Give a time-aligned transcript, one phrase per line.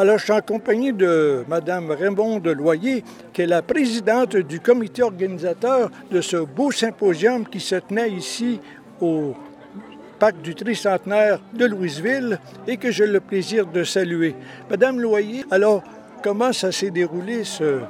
[0.00, 3.02] Alors, je suis en compagnie de Mme Raymond de Loyer,
[3.32, 8.60] qui est la présidente du comité organisateur de ce beau symposium qui se tenait ici
[9.00, 9.34] au
[10.20, 12.38] parc du tricentenaire de Louisville
[12.68, 14.36] et que j'ai le plaisir de saluer.
[14.70, 15.82] Madame Loyer, alors,
[16.22, 17.80] comment ça s'est déroulé ce,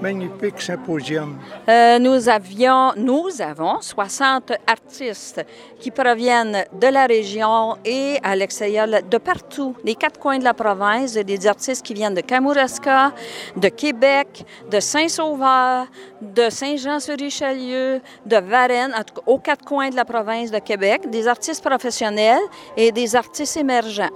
[0.00, 1.38] magnifique symposium.
[1.68, 5.44] Euh, nous avions, nous avons 60 artistes
[5.80, 10.54] qui proviennent de la région et à l'extérieur, de partout, des quatre coins de la
[10.54, 13.12] province, des artistes qui viennent de Kamouraska,
[13.56, 15.86] de Québec, de Saint-Sauveur,
[16.20, 18.94] de Saint-Jean-sur-Richelieu, de Varennes,
[19.26, 22.42] aux quatre coins de la province de Québec, des artistes professionnels
[22.76, 24.10] et des artistes émergents.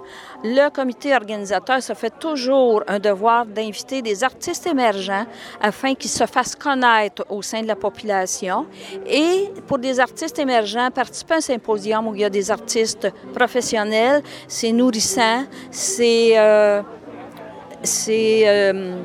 [0.45, 5.27] Le comité organisateur se fait toujours un devoir d'inviter des artistes émergents
[5.69, 8.67] afin qu'ils se fassent connaître au sein de la population.
[9.07, 13.09] Et pour des artistes émergents, participer à un symposium où il y a des artistes
[13.35, 16.83] professionnels, c'est nourrissant, c'est euh,
[18.09, 18.97] euh,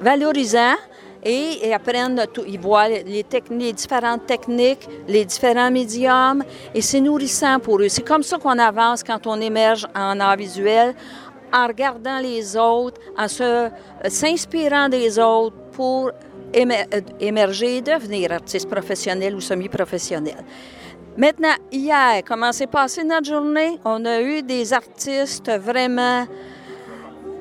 [0.00, 0.76] valorisant
[1.22, 6.44] et ils apprennent, tout, ils voient les, les, différentes techniques, les différents médiums,
[6.74, 7.88] et c'est nourrissant pour eux.
[7.88, 10.94] C'est comme ça qu'on avance quand on émerge en art visuel,
[11.50, 13.70] en regardant les autres, en se,
[14.08, 16.10] s'inspirant des autres pour
[16.56, 20.36] euh, émerger et devenir artiste professionnel ou semi-professionnel.
[21.16, 23.78] Maintenant, hier, comment s'est passée notre journée?
[23.84, 26.26] On a eu des artistes vraiment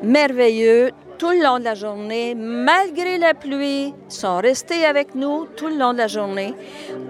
[0.03, 5.67] merveilleux, tout le long de la journée, malgré la pluie, sont restés avec nous tout
[5.67, 6.53] le long de la journée.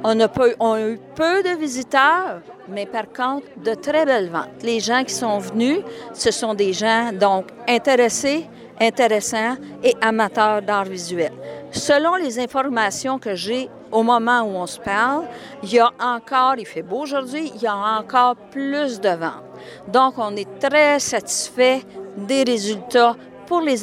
[0.03, 0.27] On a,
[0.59, 4.61] on a eu peu de visiteurs, mais par contre, de très belles ventes.
[4.61, 5.79] Les gens qui sont venus,
[6.13, 8.45] ce sont des gens donc intéressés,
[8.79, 11.31] intéressants et amateurs d'art visuel.
[11.71, 15.25] Selon les informations que j'ai au moment où on se parle,
[15.61, 19.43] il y a encore, il fait beau aujourd'hui, il y a encore plus de ventes.
[19.87, 21.81] Donc, on est très satisfait
[22.17, 23.15] des résultats
[23.45, 23.81] pour les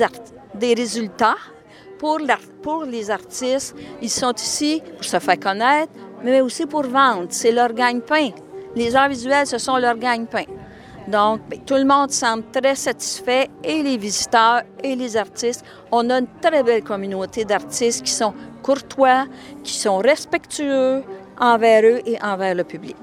[0.55, 1.37] des résultats
[1.99, 2.19] pour,
[2.63, 3.77] pour les artistes.
[4.01, 5.93] Ils sont ici pour se faire connaître,
[6.25, 7.27] mais aussi pour vendre.
[7.31, 8.31] C'est leur gagne-pain.
[8.75, 10.45] Les arts visuels, ce sont leur gagne-pain.
[11.09, 15.65] Donc, ben, tout le monde semble très satisfait, et les visiteurs et les artistes.
[15.91, 19.27] On a une très belle communauté d'artistes qui sont courtois,
[19.65, 21.03] qui sont respectueux
[21.39, 22.97] envers eux et envers le public.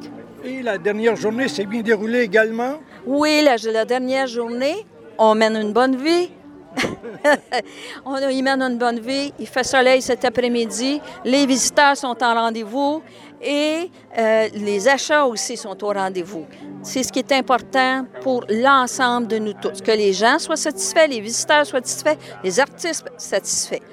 [0.43, 2.75] Et la dernière journée s'est bien déroulée également?
[3.05, 4.85] Oui, la, la dernière journée,
[5.17, 6.29] on mène une bonne vie,
[8.05, 9.33] on y mène une bonne vie.
[9.39, 11.01] Il fait soleil cet après-midi.
[11.23, 13.01] Les visiteurs sont en rendez-vous
[13.41, 16.45] et euh, les achats aussi sont au rendez-vous.
[16.81, 19.81] C'est ce qui est important pour l'ensemble de nous tous.
[19.81, 23.83] Que les gens soient satisfaits, les visiteurs soient satisfaits, les artistes satisfaits.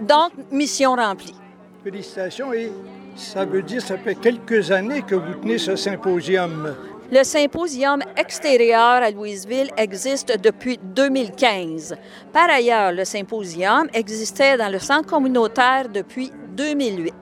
[0.00, 1.34] Donc, mission remplie.
[1.82, 2.70] Félicitations et
[3.16, 6.74] ça veut dire ça fait quelques années que vous tenez ce symposium.
[7.12, 11.94] Le symposium extérieur à Louisville existe depuis 2015.
[12.32, 17.14] Par ailleurs, le symposium existait dans le centre communautaire depuis 2008.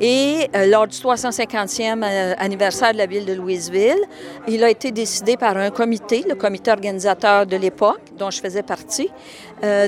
[0.00, 4.00] Et euh, lors du 350e euh, anniversaire de la ville de Louisville,
[4.48, 8.62] il a été décidé par un comité, le comité organisateur de l'époque, dont je faisais
[8.62, 9.08] partie,
[9.62, 9.86] euh,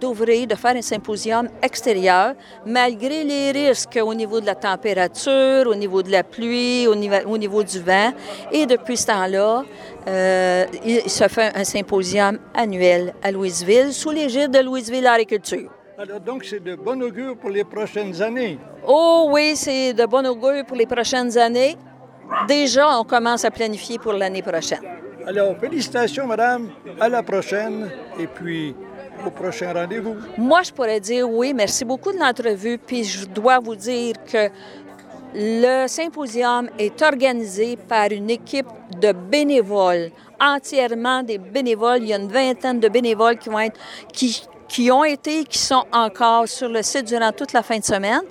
[0.00, 2.34] d'ouvrir, de faire un symposium extérieur,
[2.64, 7.16] malgré les risques au niveau de la température, au niveau de la pluie, au niveau,
[7.26, 8.12] au niveau du vent.
[8.52, 9.64] Et depuis ce temps-là,
[10.84, 15.70] il se fait un symposium annuel à Louisville sous l'égide de Louisville Agriculture.
[15.96, 18.58] Alors donc, c'est de bon augure pour les prochaines années.
[18.86, 21.76] Oh oui, c'est de bon augure pour les prochaines années.
[22.48, 24.80] Déjà, on commence à planifier pour l'année prochaine.
[25.24, 26.70] Alors, félicitations, madame.
[27.00, 27.90] À la prochaine.
[28.18, 28.74] Et puis,
[29.24, 30.16] au prochain rendez-vous.
[30.36, 31.54] Moi, je pourrais dire oui.
[31.54, 32.76] Merci beaucoup de l'entrevue.
[32.76, 34.48] Puis, je dois vous dire que
[35.32, 38.66] le symposium est organisé par une équipe
[39.00, 42.02] de bénévoles, entièrement des bénévoles.
[42.02, 43.78] Il y a une vingtaine de bénévoles qui vont être,
[44.12, 47.78] qui, qui ont été et qui sont encore sur le site durant toute la fin
[47.78, 48.22] de semaine.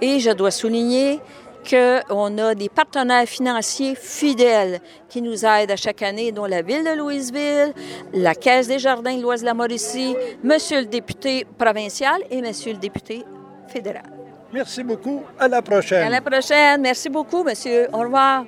[0.00, 1.18] Et je dois souligner
[1.68, 6.84] qu'on a des partenaires financiers fidèles qui nous aident à chaque année, dont la Ville
[6.84, 7.74] de Louisville,
[8.14, 10.14] la Caisse des Jardins de l'Oise de la Mauricie,
[10.44, 13.24] Monsieur le député provincial et Monsieur le député
[13.66, 14.04] fédéral.
[14.52, 15.24] Merci beaucoup.
[15.36, 16.04] À la prochaine.
[16.04, 16.80] À la prochaine.
[16.80, 17.88] Merci beaucoup, monsieur.
[17.92, 18.44] Au revoir.